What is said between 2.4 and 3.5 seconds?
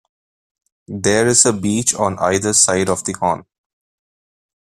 side of the horn.